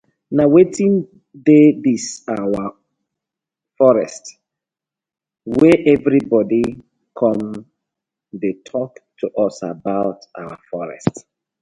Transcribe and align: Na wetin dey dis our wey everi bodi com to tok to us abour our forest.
Na 0.35 0.43
wetin 0.53 0.93
dey 1.45 1.65
dis 1.83 2.05
our 2.37 2.67
wey 5.57 5.75
everi 5.93 6.21
bodi 6.31 6.63
com 7.19 7.39
to 8.41 8.49
tok 8.69 8.93
to 9.19 9.25
us 9.45 9.57
abour 9.71 10.11
our 10.41 10.57
forest. 10.69 11.13